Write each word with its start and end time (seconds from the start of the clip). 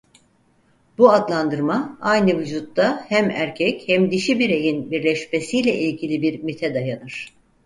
Bu 0.97 1.09
adlandırma 1.11 1.97
aynı 2.01 2.37
vücutta 2.39 3.05
hem 3.09 3.29
erkek 3.31 3.87
hem 3.87 4.11
dişi 4.11 4.39
bireyin 4.39 4.91
birleşmesiyle 4.91 5.79
ilgili 5.79 6.21
bir 6.21 6.43
mite 6.43 6.73
dayanır. 6.73 7.33